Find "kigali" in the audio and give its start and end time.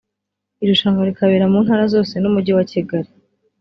2.71-3.09